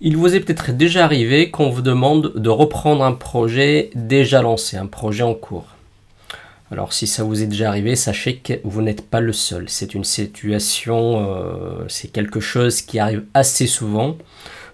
[0.00, 4.76] Il vous est peut-être déjà arrivé qu'on vous demande de reprendre un projet déjà lancé,
[4.76, 5.66] un projet en cours.
[6.72, 9.68] Alors si ça vous est déjà arrivé, sachez que vous n'êtes pas le seul.
[9.68, 14.16] C'est une situation, euh, c'est quelque chose qui arrive assez souvent.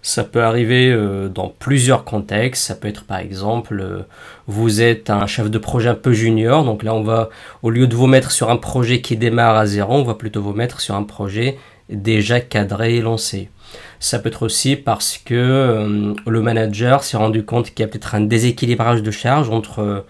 [0.00, 2.64] Ça peut arriver euh, dans plusieurs contextes.
[2.64, 4.02] Ça peut être par exemple, euh,
[4.46, 6.64] vous êtes un chef de projet un peu junior.
[6.64, 7.28] Donc là, on va,
[7.62, 10.40] au lieu de vous mettre sur un projet qui démarre à zéro, on va plutôt
[10.40, 11.58] vous mettre sur un projet
[11.90, 13.50] déjà cadré et lancé.
[14.02, 17.86] Ça peut être aussi parce que euh, le manager s'est rendu compte qu'il y a
[17.86, 20.00] peut-être un déséquilibrage de charge entre, euh,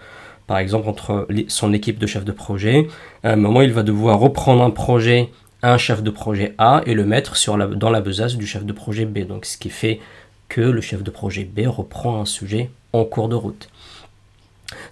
[0.47, 2.87] par exemple, entre son équipe de chef de projet.
[3.23, 5.29] À un moment, il va devoir reprendre un projet,
[5.61, 7.35] un chef de projet A, et le mettre
[7.75, 9.27] dans la besace du chef de projet B.
[9.27, 9.99] Donc, ce qui fait
[10.47, 13.67] que le chef de projet B reprend un sujet en cours de route.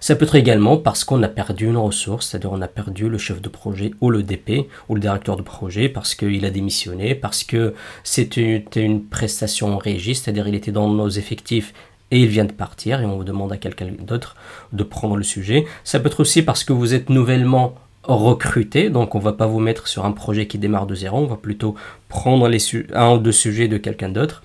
[0.00, 3.18] Ça peut être également parce qu'on a perdu une ressource, c'est-à-dire on a perdu le
[3.18, 7.14] chef de projet ou le DP ou le directeur de projet parce qu'il a démissionné,
[7.14, 11.72] parce que c'était une prestation en régie, c'est-à-dire il était dans nos effectifs
[12.10, 14.36] et il vient de partir et on vous demande à quelqu'un d'autre
[14.72, 15.66] de prendre le sujet.
[15.84, 19.60] Ça peut être aussi parce que vous êtes nouvellement recruté, donc on va pas vous
[19.60, 21.74] mettre sur un projet qui démarre de zéro, on va plutôt
[22.08, 22.50] prendre
[22.94, 24.42] un ou deux sujets de quelqu'un d'autre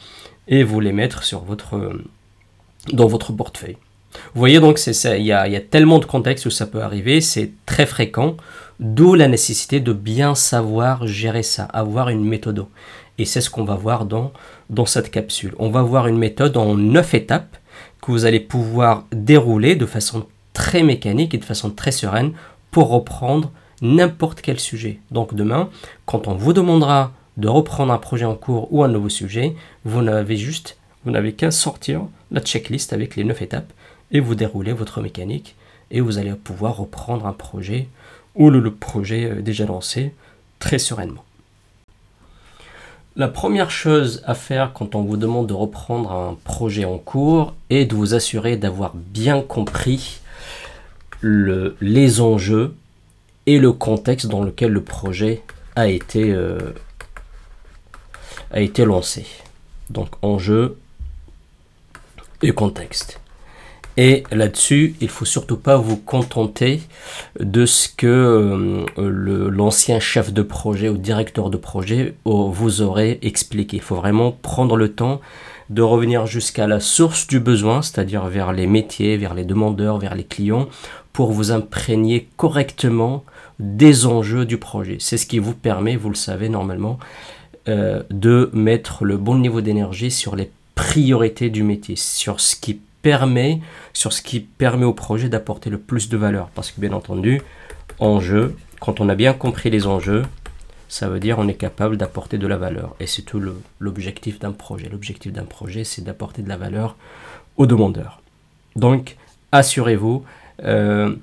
[0.47, 1.99] et vous les mettre sur votre,
[2.91, 3.77] dans votre portefeuille.
[4.33, 7.85] Vous voyez donc, il y, a, tellement de contextes où ça peut arriver, c'est très
[7.85, 8.35] fréquent,
[8.79, 12.65] d'où la nécessité de bien savoir gérer ça, avoir une méthode.
[13.17, 14.33] Et c'est ce qu'on va voir dans,
[14.69, 15.55] dans cette capsule.
[15.59, 17.57] On va voir une méthode en neuf étapes
[18.01, 22.33] que vous allez pouvoir dérouler de façon très mécanique et de façon très sereine
[22.71, 24.99] pour reprendre n'importe quel sujet.
[25.11, 25.69] Donc demain,
[26.05, 30.01] quand on vous demandera de reprendre un projet en cours ou un nouveau sujet, vous
[30.01, 33.71] n'avez juste, vous n'avez qu'à sortir la checklist avec les neuf étapes
[34.19, 35.55] vous déroulez votre mécanique
[35.91, 37.87] et vous allez pouvoir reprendre un projet
[38.35, 40.13] ou le, projet euh, déjà lancé
[40.59, 41.23] très sereinement.
[43.15, 47.53] La première chose à faire quand on vous demande de reprendre un projet en cours
[47.69, 50.19] est de vous assurer d'avoir bien compris
[51.21, 52.75] les enjeux
[53.45, 55.41] et le contexte dans lequel le projet
[55.75, 56.73] a été, euh,
[58.51, 59.25] a été lancé.
[59.89, 60.77] Donc enjeux
[62.41, 63.21] et contexte.
[63.97, 66.81] Et là-dessus, il faut surtout pas vous contenter
[67.39, 73.77] de ce que euh, l'ancien chef de projet ou directeur de projet vous aurait expliqué.
[73.77, 75.21] Il faut vraiment prendre le temps
[75.69, 80.13] de revenir jusqu'à la source du besoin, c'est-à-dire vers les métiers, vers les demandeurs, vers
[80.13, 80.67] les clients,
[81.13, 83.23] pour vous imprégner correctement
[83.59, 84.97] des enjeux du projet.
[84.99, 86.99] C'est ce qui vous permet, vous le savez normalement,
[87.69, 92.81] euh, de mettre le bon niveau d'énergie sur les priorités du métier, sur ce qui
[93.05, 93.59] permet,
[93.93, 96.49] sur ce qui permet au projet d'apporter le plus de valeur.
[96.55, 97.39] Parce que bien entendu,
[97.99, 100.23] enjeu, quand on a bien compris les enjeux,
[100.89, 102.95] ça veut dire on est capable d'apporter de la valeur.
[102.99, 103.39] Et c'est tout
[103.79, 104.89] l'objectif d'un projet.
[104.89, 106.95] L'objectif d'un projet, c'est d'apporter de la valeur
[107.57, 108.23] aux demandeurs.
[108.75, 109.17] Donc,
[109.51, 110.23] assurez-vous
[110.63, 111.15] euh,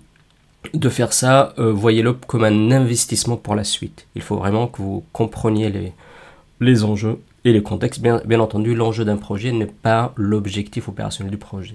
[0.75, 4.07] de faire ça, euh, voyez-le comme un investissement pour la suite.
[4.15, 5.93] Il faut vraiment que vous compreniez les,
[6.61, 11.39] les enjeux et le contexte, bien, entendu, l'enjeu d'un projet n'est pas l'objectif opérationnel du
[11.39, 11.75] projet.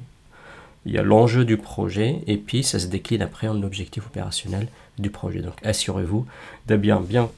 [0.86, 4.68] Il y a l'enjeu du projet et puis ça se décline après en objectif opérationnel
[4.98, 5.42] du projet.
[5.42, 6.26] Donc assurez-vous
[6.68, 7.30] d'avoir bien,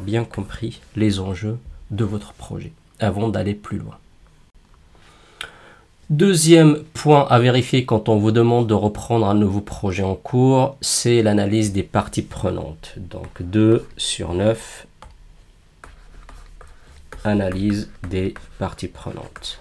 [0.00, 1.58] bien compris les enjeux
[1.90, 3.98] de votre projet avant d'aller plus loin.
[6.08, 10.78] Deuxième point à vérifier quand on vous demande de reprendre un nouveau projet en cours,
[10.80, 12.94] c'est l'analyse des parties prenantes.
[12.96, 14.86] Donc 2 sur 9
[17.24, 19.60] analyse des parties prenantes.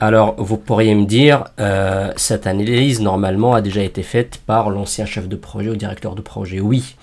[0.00, 5.06] Alors, vous pourriez me dire, euh, cette analyse, normalement, a déjà été faite par l'ancien
[5.06, 6.60] chef de projet ou directeur de projet.
[6.60, 6.96] Oui,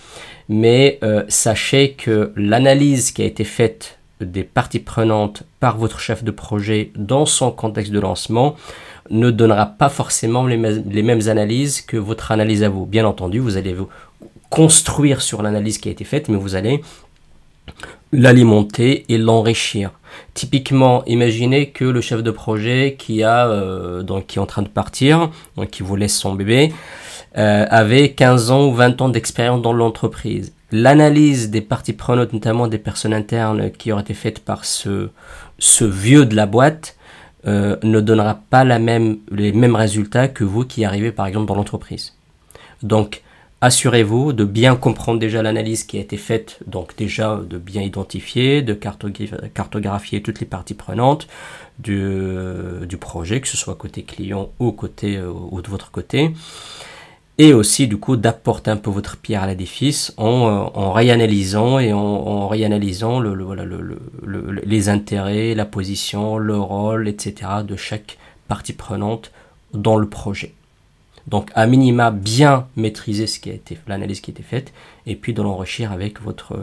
[0.50, 6.24] mais euh, sachez que l'analyse qui a été faite des parties prenantes par votre chef
[6.24, 8.56] de projet dans son contexte de lancement
[9.10, 12.86] ne donnera pas forcément les, les mêmes analyses que votre analyse à vous.
[12.86, 13.90] Bien entendu, vous allez vous
[14.50, 16.82] construire sur l'analyse qui a été faite, mais vous allez
[18.12, 19.92] l'alimenter et l'enrichir.
[20.34, 24.62] Typiquement, imaginez que le chef de projet qui a euh, donc qui est en train
[24.62, 25.30] de partir,
[25.72, 26.74] qui vous laisse son bébé,
[27.38, 30.54] euh, avait 15 ans ou 20 ans d'expérience dans l'entreprise.
[30.72, 35.10] L'analyse des parties prenantes, notamment des personnes internes qui auraient été faites par ce,
[35.60, 36.98] ce vieux de la boîte,
[37.48, 41.48] euh, ne donnera pas la même, les mêmes résultats que vous qui arrivez par exemple
[41.48, 42.16] dans l'entreprise.
[42.84, 43.22] Donc,
[43.64, 48.64] Assurez-vous de bien comprendre déjà l'analyse qui a été faite, donc déjà de bien identifier,
[48.64, 51.28] de cartographier toutes les parties prenantes
[51.78, 56.32] du, projet, que ce soit côté client ou côté ou de votre côté.
[57.38, 61.94] et aussi du coup d'apporter un peu votre pierre à l'édifice en, en, réanalysant et
[61.94, 67.36] en, réanalysant le, le, les intérêts, la position, le rôle, etc.
[67.64, 68.18] de chaque
[68.48, 69.32] partie prenante
[69.74, 70.56] dans le projet.
[71.28, 74.74] Donc à minima bien maîtriser ce qui a été l'analyse qui a été faite
[75.06, 76.58] et puis de l'enrichir avec votre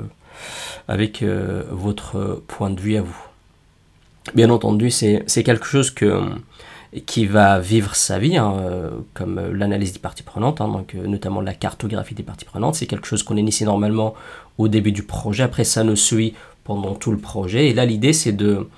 [0.89, 3.17] avec euh, votre point de vue à vous.
[4.35, 5.95] Bien entendu, c'est quelque chose
[7.07, 11.07] qui va vivre sa vie, hein, euh, comme l'analyse des parties prenantes, hein, donc, euh,
[11.07, 12.75] notamment la cartographie des parties prenantes.
[12.75, 14.15] C'est quelque chose qu'on initie normalement
[14.59, 15.45] au début du projet.
[15.45, 16.35] Après, ça nous suit
[16.65, 17.69] pendant tout le projet.
[17.69, 18.69] Et là, l'idée, c'est de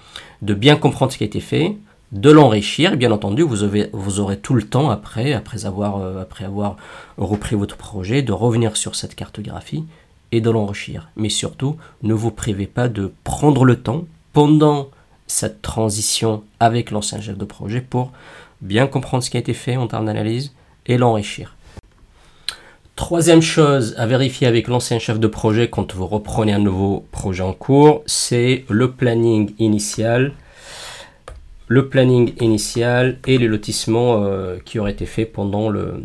[0.41, 1.77] bien comprendre ce qui a été fait,
[2.13, 2.97] de l'enrichir.
[2.97, 6.77] Bien entendu, vous, aurez tout le temps après, après avoir, après avoir
[7.19, 9.85] repris votre projet, de revenir sur cette cartographie
[10.33, 11.09] et de l'enrichir.
[11.17, 14.89] Mais surtout, ne vous privez pas de prendre le temps pendant
[15.27, 18.13] cette transition avec l'ancien chef de projet pour
[18.61, 20.53] bien comprendre ce qui a été fait en termes d'analyse
[20.87, 21.55] et l'enrichir.
[22.97, 27.43] Troisième chose à vérifier avec l'ancien chef de projet quand vous reprenez un nouveau projet
[27.43, 30.33] en cours, c'est le planning initial.
[31.71, 36.03] Le planning initial et les lotissements euh, qui auraient été faits pendant le,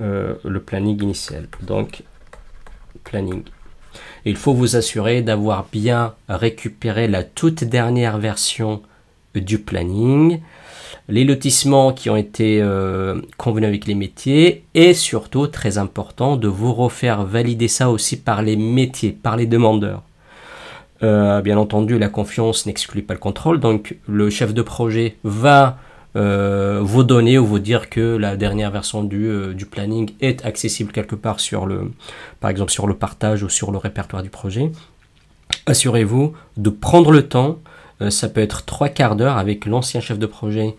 [0.00, 1.48] euh, le planning initial.
[1.62, 2.04] Donc,
[3.02, 3.42] planning
[4.24, 8.82] il faut vous assurer d'avoir bien récupéré la toute dernière version
[9.34, 10.40] du planning,
[11.08, 16.48] les lotissements qui ont été euh, convenus avec les métiers et surtout, très important, de
[16.48, 20.02] vous refaire valider ça aussi par les métiers, par les demandeurs.
[21.02, 25.78] Euh, bien entendu, la confiance n'exclut pas le contrôle, donc le chef de projet va
[26.16, 30.44] euh, vous donner ou vous dire que la dernière version du, euh, du, planning est
[30.44, 31.90] accessible quelque part sur le,
[32.40, 34.70] par exemple sur le partage ou sur le répertoire du projet.
[35.66, 37.58] Assurez-vous de prendre le temps,
[38.08, 40.74] ça peut être trois quarts d'heure avec l'ancien chef de projet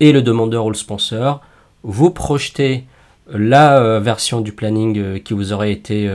[0.00, 1.40] et le demandeur ou le sponsor.
[1.82, 2.84] Vous projetez
[3.32, 6.10] la version du planning qui vous aurait été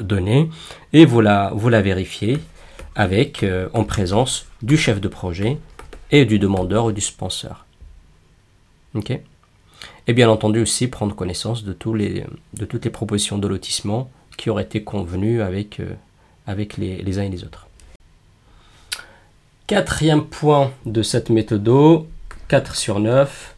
[0.00, 0.50] donnée
[0.92, 2.38] et vous la, vous la vérifiez
[2.96, 5.58] avec en présence du chef de projet
[6.10, 7.64] et du demandeur ou du sponsor.
[8.94, 9.12] Ok
[10.06, 14.10] Et bien entendu aussi prendre connaissance de, tous les, de toutes les propositions de lotissement
[14.36, 15.94] qui auraient été convenues avec, euh,
[16.46, 17.68] avec les, les uns et les autres.
[19.66, 22.06] Quatrième point de cette méthode,
[22.48, 23.54] 4 sur 9,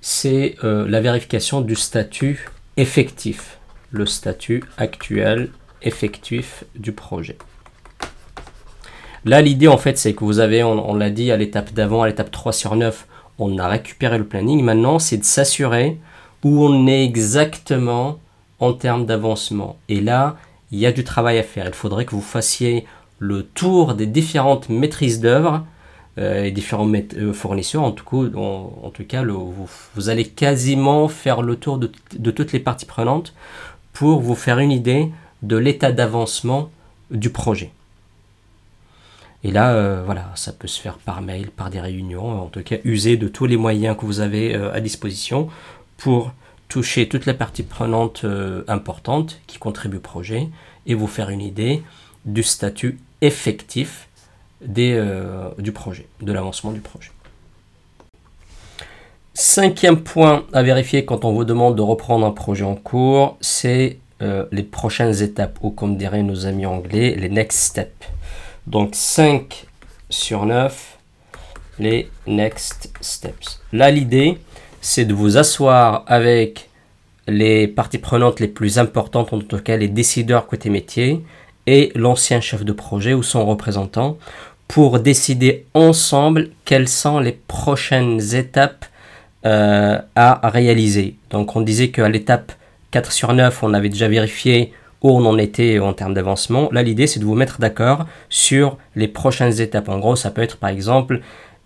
[0.00, 2.48] c'est euh, la vérification du statut
[2.78, 3.58] effectif,
[3.90, 5.50] le statut actuel
[5.82, 7.36] effectif du projet.
[9.24, 12.08] Là, l'idée en fait, c'est que vous avez, on, l'a dit à l'étape d'avant, à
[12.08, 13.06] l'étape 3 sur 9,
[13.38, 14.62] on a récupéré le planning.
[14.62, 15.98] Maintenant, c'est de s'assurer
[16.44, 18.18] où on est exactement
[18.58, 19.76] en termes d'avancement.
[19.88, 20.36] Et là,
[20.72, 21.66] il y a du travail à faire.
[21.66, 22.84] Il faudrait que vous fassiez
[23.20, 25.64] le tour des différentes maîtrises d'œuvre
[26.18, 27.84] euh, et différents euh, fournisseurs.
[27.84, 28.04] En tout
[29.06, 33.34] cas, vous, allez quasiment faire le tour de toutes les parties prenantes
[33.92, 35.10] pour vous faire une idée
[35.42, 36.70] de l'état d'avancement
[37.12, 37.70] du projet.
[39.44, 42.62] Et là, euh, voilà, ça peut se faire par mail, par des réunions, en tout
[42.62, 45.48] cas, user de tous les moyens que vous avez euh, à disposition
[45.96, 46.32] pour
[46.68, 50.48] toucher toutes les parties prenantes euh, importantes qui contribuent au projet
[50.86, 51.82] et vous faire une idée
[52.24, 54.08] du statut effectif
[54.60, 57.10] du projet, de l'avancement du projet.
[59.34, 63.98] Cinquième point à vérifier quand on vous demande de reprendre un projet en cours, c'est
[64.20, 68.08] les prochaines étapes, ou comme diraient nos amis anglais, les next steps.
[68.66, 69.66] Donc 5
[70.08, 70.98] sur 9,
[71.78, 73.60] les next steps.
[73.72, 74.38] Là, l'idée,
[74.80, 76.68] c'est de vous asseoir avec
[77.26, 81.24] les parties prenantes les plus importantes, en tout cas les décideurs côté métier,
[81.66, 84.18] et l'ancien chef de projet ou son représentant,
[84.68, 88.86] pour décider ensemble quelles sont les prochaines étapes
[89.44, 91.16] euh, à réaliser.
[91.30, 92.52] Donc on disait qu'à l'étape
[92.92, 96.68] 4 sur 9, on avait déjà vérifié où on en était en termes d'avancement.
[96.72, 99.88] Là, l'idée, c'est de vous mettre d'accord sur les prochaines étapes.
[99.88, 101.20] En gros, ça peut être par exemple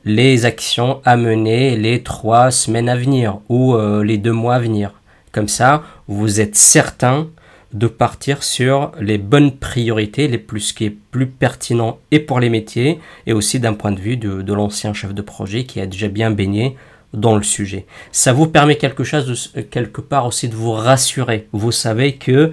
[0.04, 4.60] les actions à mener les trois semaines à venir ou euh, les deux mois à
[4.60, 4.92] venir.
[5.32, 7.28] Comme ça, vous êtes certain
[7.72, 12.40] de partir sur les bonnes priorités, les plus, ce qui est plus pertinent et pour
[12.40, 15.80] les métiers et aussi d'un point de vue de, de l'ancien chef de projet qui
[15.80, 16.76] a déjà bien baigné
[17.12, 17.86] dans le sujet.
[18.12, 21.48] Ça vous permet quelque chose de, quelque part aussi de vous rassurer.
[21.52, 22.52] Vous savez que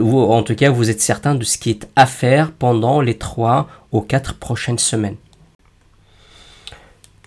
[0.00, 3.68] en tout cas vous êtes certain de ce qui est à faire pendant les 3
[3.92, 5.16] ou 4 prochaines semaines.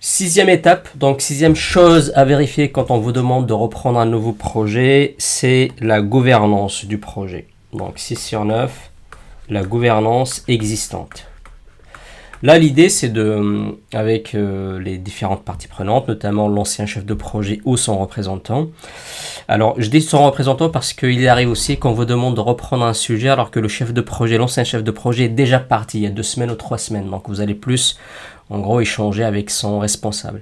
[0.01, 4.31] Sixième étape, donc sixième chose à vérifier quand on vous demande de reprendre un nouveau
[4.31, 7.47] projet, c'est la gouvernance du projet.
[7.73, 8.91] Donc 6 sur 9,
[9.49, 11.28] la gouvernance existante.
[12.41, 17.60] Là, l'idée, c'est de, avec euh, les différentes parties prenantes, notamment l'ancien chef de projet
[17.65, 18.69] ou son représentant,
[19.50, 22.93] Alors, je dis son représentant parce qu'il arrive aussi qu'on vous demande de reprendre un
[22.93, 26.03] sujet alors que le chef de projet, l'ancien chef de projet est déjà parti il
[26.03, 27.10] y a deux semaines ou trois semaines.
[27.10, 27.98] Donc, vous allez plus,
[28.49, 30.41] en gros, échanger avec son responsable.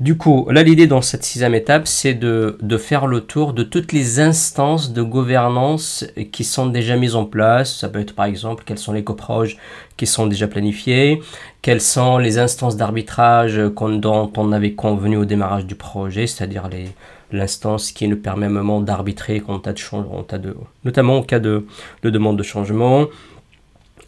[0.00, 3.62] Du coup, là, l'idée dans cette sixième étape, c'est de, de, faire le tour de
[3.62, 7.76] toutes les instances de gouvernance qui sont déjà mises en place.
[7.76, 9.58] Ça peut être, par exemple, quels sont les coproges
[9.96, 11.20] qui sont déjà planifiés,
[11.62, 16.86] quelles sont les instances d'arbitrage dont on avait convenu au démarrage du projet, c'est-à-dire les
[17.32, 21.66] l'instance qui nous permet à moment d'arbitrer en changement, de, notamment en cas de,
[22.02, 23.06] de demande de changement.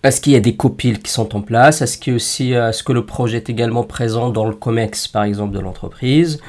[0.03, 1.83] Est-ce qu'il y a des copiles qui sont en place?
[1.83, 5.55] Est-ce que, aussi, est-ce que le projet est également présent dans le COMEX, par exemple,
[5.55, 6.41] de l'entreprise?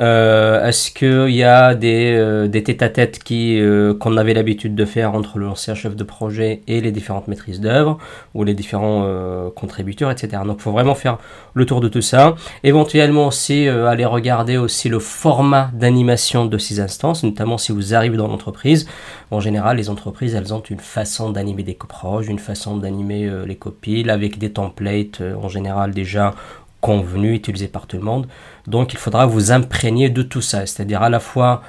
[0.00, 5.14] Euh, Est-ce qu'il y a des, euh, des tête-à-tête euh, qu'on avait l'habitude de faire
[5.14, 7.98] entre l'ancien chef de projet et les différentes maîtrises d'œuvre
[8.34, 10.42] ou les différents euh, contributeurs, etc.
[10.44, 11.18] Donc il faut vraiment faire
[11.54, 12.34] le tour de tout ça.
[12.62, 18.16] Éventuellement aussi aller regarder aussi le format d'animation de ces instances, notamment si vous arrivez
[18.16, 18.88] dans l'entreprise.
[19.30, 23.56] En général, les entreprises, elles ont une façon d'animer des coproges, une façon d'animer les
[23.56, 26.34] copiles avec des templates en général déjà
[26.86, 28.28] convenu, utilisé par tout le monde.
[28.68, 31.62] Donc il faudra vous imprégner de tout ça, c'est-à-dire à la fois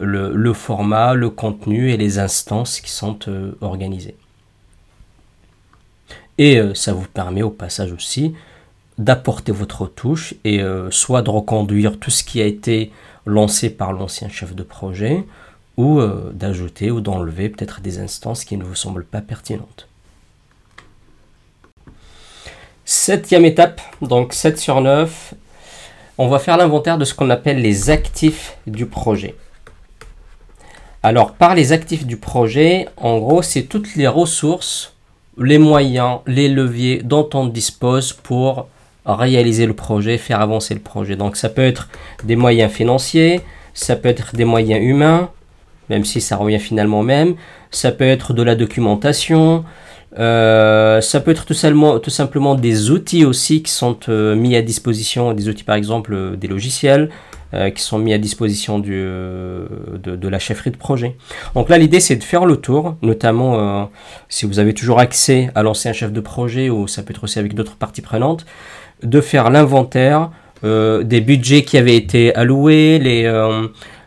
[0.00, 4.16] le, format, le contenu et les instances qui sont euh, organisées.
[6.38, 8.34] Et euh, ça vous permet au passage aussi
[8.96, 12.92] d'apporter votre touche et euh, soit de reconduire tout ce qui a été
[13.26, 15.24] lancé par l'ancien chef de projet
[15.76, 16.00] ou
[16.34, 19.88] d'ajouter ou d'enlever peut-être des instances qui ne vous semblent pas pertinentes.
[23.04, 25.34] Septième étape, donc 7 sur 9,
[26.18, 29.34] on va faire l'inventaire de ce qu'on appelle les actifs du projet.
[31.02, 34.94] Alors, par les actifs du projet, en gros, c'est toutes les ressources,
[35.36, 38.68] les moyens, les leviers dont on dispose pour
[39.04, 41.16] réaliser le projet, faire avancer le projet.
[41.16, 41.88] Donc, ça peut être
[42.22, 43.40] des moyens financiers,
[43.74, 45.28] ça peut être des moyens humains,
[45.90, 47.34] même si ça revient finalement même,
[47.72, 49.64] ça peut être de la documentation,
[50.18, 55.32] euh, ça peut être tout simplement, des outils aussi qui sont euh, mis à disposition,
[55.32, 57.10] des outils par exemple euh, des logiciels
[57.74, 61.18] qui sont mis à disposition du, de, de, la chefferie de projet.
[61.54, 63.90] Donc là l'idée c'est de faire le tour, notamment
[64.30, 67.38] si vous avez toujours accès à l'ancien chef de projet ou ça peut être aussi
[67.38, 68.46] avec d'autres parties prenantes,
[69.02, 70.30] de faire l'inventaire
[70.62, 73.30] des budgets qui avaient été alloués, les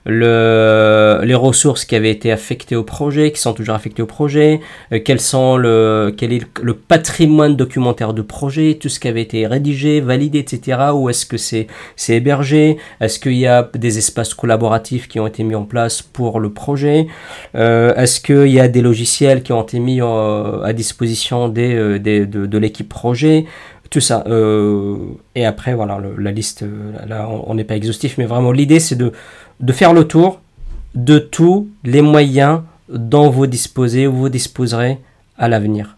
[0.06, 4.60] le, les ressources qui avaient été affectées au projet, qui sont toujours affectées au projet,
[4.92, 9.24] euh, quels sont le, quel est le patrimoine documentaire de projet, tout ce qui avait
[9.24, 10.78] été rédigé, validé, etc.
[10.94, 12.78] Où est-ce que c'est c'est hébergé?
[13.02, 16.52] Est-ce qu'il y a des espaces collaboratifs qui ont été mis en place pour le
[16.52, 17.08] projet?
[17.56, 22.00] Euh, Est-ce qu'il y a des logiciels qui ont été mis euh, à disposition des,
[22.00, 23.46] des de, de l'équipe projet?
[23.92, 24.24] Tout ça.
[24.28, 24.98] Euh,
[25.36, 26.66] et après, voilà, la liste,
[27.08, 29.12] là, on n'est pas exhaustif, mais vraiment, l'idée, c'est de,
[29.60, 30.42] de faire le tour
[30.94, 35.00] de tous les moyens dont vous disposez ou vous disposerez
[35.38, 35.98] à l'avenir.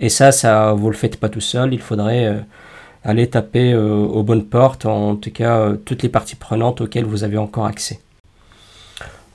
[0.00, 2.40] Et ça, ça vous le faites pas tout seul, il faudrait euh,
[3.04, 7.24] aller taper euh, aux bonnes portes, en tout cas toutes les parties prenantes auxquelles vous
[7.24, 8.00] avez encore accès.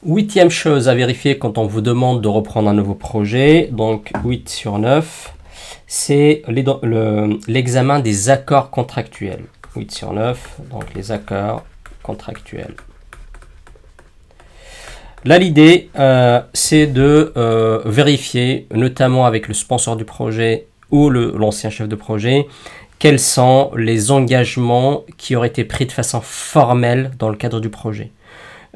[0.05, 4.47] Huitième chose à vérifier quand on vous demande de reprendre un nouveau projet, donc 8
[4.47, 5.33] sur 9,
[5.87, 6.43] c'est
[7.47, 9.43] l'examen des accords contractuels.
[9.75, 11.65] 8 sur 9, donc les accords
[12.01, 12.75] contractuels.
[15.25, 21.69] Là, l'idée, euh, c'est de euh, vérifier, notamment avec le sponsor du projet ou l'ancien
[21.69, 22.47] chef de projet,
[22.99, 27.69] quels sont les engagements qui auraient été pris de façon formelle dans le cadre du
[27.69, 28.11] projet.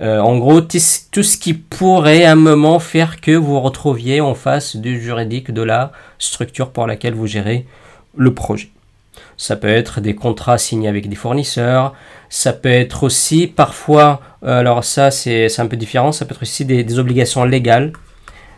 [0.01, 4.35] Euh, en gros, tout ce qui pourrait à un moment faire que vous retrouviez en
[4.35, 7.65] face du juridique de la structure pour laquelle vous gérez
[8.15, 8.69] le projet.
[9.37, 11.93] Ça peut être des contrats signés avec des fournisseurs,
[12.29, 16.41] ça peut être aussi parfois, euh, alors ça c'est un peu différent, ça peut être
[16.41, 17.93] aussi des, obligations légales,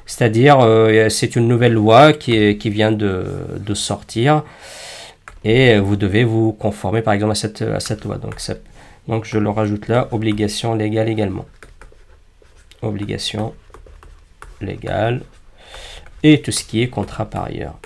[0.05, 3.25] c'est-à-dire euh, c'est une nouvelle loi qui, qui vient de,
[3.57, 4.43] de, sortir
[5.43, 8.17] et vous devez vous conformer par exemple à cette, à cette loi.
[8.17, 8.39] Donc
[9.07, 11.45] donc je le rajoute là, obligation légale également.
[12.81, 13.53] Obligation
[14.61, 15.21] légale.
[16.23, 17.77] Et tout ce qui est contrat par ailleurs.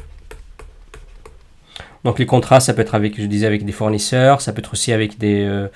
[2.03, 4.73] Donc les contrats, ça peut être avec, je disais, avec des fournisseurs, ça peut être
[4.73, 5.67] aussi avec des, euh,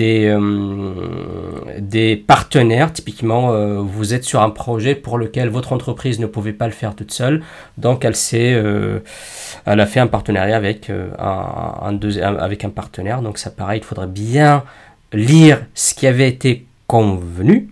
[0.00, 2.92] euh, partenaires.
[2.92, 6.72] Typiquement, euh, vous êtes sur un projet pour lequel votre entreprise ne pouvait pas le
[6.72, 7.42] faire toute seule.
[7.78, 11.98] Donc, elle, elle a fait un partenariat avec, un,
[12.74, 13.22] partenaire.
[13.22, 14.64] Donc, ça pareil, il faudrait bien
[15.12, 17.70] lire ce qui avait été convenu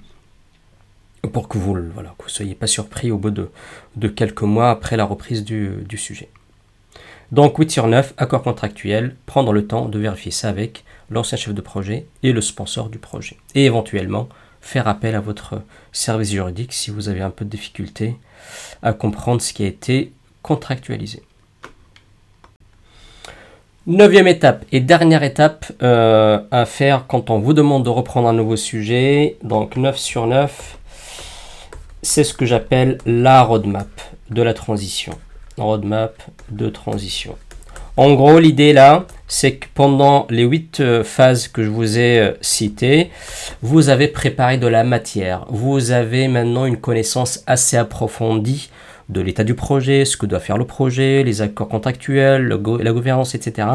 [1.33, 5.05] pour que vous ne voilà, soyez pas surpris au bout de, quelques mois après la
[5.05, 6.31] reprise du sujet.
[7.33, 11.55] Donc 8 sur 9, accord contractuel, prendre le temps de vérifier ça avec l'ancien chef
[11.55, 13.39] de projet et le sponsor du projet.
[13.55, 14.29] Et éventuellement
[14.61, 15.63] faire appel à votre
[15.93, 18.17] service juridique si vous avez un peu de difficulté
[18.83, 20.13] à comprendre ce qui a été
[20.43, 21.23] contractualisé.
[23.87, 28.35] Neuvième étape et dernière étape euh, à faire quand on vous demande de reprendre un
[28.35, 30.77] nouveau sujet, donc 9 sur 9,
[32.03, 33.89] c'est ce que j'appelle la roadmap
[34.29, 35.19] de la transition.
[35.59, 37.37] Roadmap de transition.
[37.99, 42.21] En gros, l'idée là, c'est que pendant les 8 euh, phases que je vous ai
[42.21, 43.11] euh, citées,
[43.61, 45.45] vous avez préparé de la matière.
[45.51, 48.71] Vous avez maintenant une connaissance assez approfondie
[49.11, 53.35] de l'état du projet, ce que doit faire le projet, les accords contractuels, la gouvernance,
[53.35, 53.69] etc.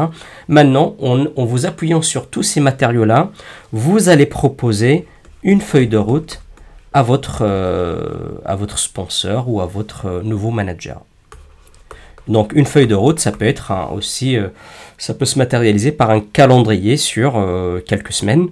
[0.48, 3.30] Maintenant, en, vous appuyant sur tous ces matériaux-là,
[3.72, 5.06] vous allez proposer
[5.44, 6.42] une feuille de route
[6.92, 11.02] à votre, euh, à votre sponsor ou à votre nouveau manager.
[12.28, 14.48] Donc une feuille de route, ça peut être aussi, euh,
[14.98, 18.48] ça peut se matérialiser par un calendrier sur euh, quelques semaines,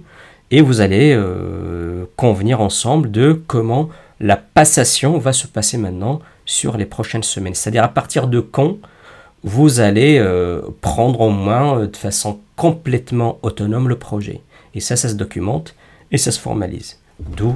[0.49, 6.77] et vous allez euh, convenir ensemble de comment la passation va se passer maintenant sur
[6.77, 7.53] les prochaines semaines.
[7.53, 8.77] C'est-à-dire à partir de quand
[9.43, 10.19] vous allez
[10.81, 14.41] prendre en main de façon complètement autonome le projet.
[14.73, 15.75] Et ça, ça se documente
[16.11, 16.97] et ça se formalise.
[17.19, 17.55] D'où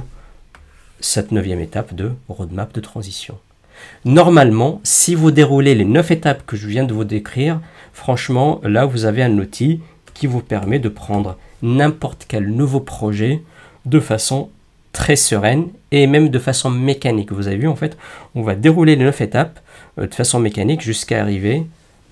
[1.00, 3.38] cette neuvième étape de roadmap de transition.
[4.04, 7.60] Normalement, si vous déroulez les 9 étapes que je viens de vous décrire,
[7.92, 9.80] franchement, là, vous avez un outil
[10.14, 13.42] qui vous permet de prendre n'importe quel nouveau projet
[13.86, 14.50] de façon
[14.92, 17.32] très sereine et même de façon mécanique.
[17.32, 17.96] Vous avez vu, en fait,
[18.34, 19.60] on va dérouler les 9 étapes
[19.98, 21.64] euh, de façon mécanique jusqu'à arriver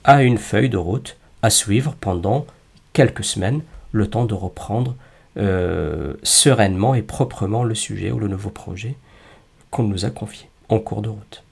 [0.05, 2.47] à une feuille de route à suivre pendant
[2.93, 3.63] quelques semaines,
[3.93, 4.95] le temps de reprendre
[5.37, 8.95] euh, sereinement et proprement le sujet ou le nouveau projet
[9.71, 11.45] qu'on nous a confié en cours de route.